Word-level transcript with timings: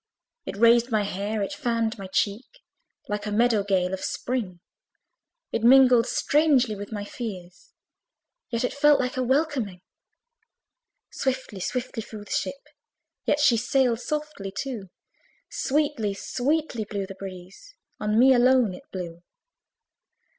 It 0.45 0.57
raised 0.57 0.89
my 0.91 1.03
hair, 1.03 1.43
it 1.43 1.53
fanned 1.53 1.99
my 1.99 2.07
cheek 2.07 2.61
Like 3.07 3.27
a 3.27 3.31
meadow 3.31 3.63
gale 3.63 3.93
of 3.93 4.03
spring 4.03 4.59
It 5.51 5.61
mingled 5.63 6.07
strangely 6.07 6.73
with 6.75 6.91
my 6.91 7.05
fears, 7.05 7.69
Yet 8.49 8.63
it 8.63 8.73
felt 8.73 8.99
like 8.99 9.15
a 9.15 9.21
welcoming. 9.21 9.81
Swiftly, 11.11 11.59
swiftly 11.59 12.01
flew 12.01 12.23
the 12.23 12.31
ship, 12.31 12.69
Yet 13.25 13.39
she 13.41 13.57
sailed 13.57 13.99
softly 13.99 14.49
too: 14.51 14.89
Sweetly, 15.51 16.15
sweetly 16.15 16.83
blew 16.83 17.05
the 17.05 17.13
breeze 17.13 17.75
On 17.99 18.17
me 18.17 18.33
alone 18.33 18.73
it 18.73 18.89
blew. 18.91 19.21